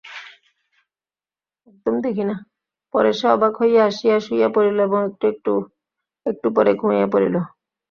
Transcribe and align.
পরে 2.93 3.11
সে 3.19 3.25
অবাক 3.35 3.53
হইয়া 3.61 3.81
আসিয়া 3.89 4.17
শুইয়া 4.25 4.49
পড়িল 4.55 4.77
এবং 4.87 5.01
একটু 6.25 6.47
পরেই 6.55 6.75
ঘুমাইয়া 6.79 7.07
পড়িল। 7.13 7.35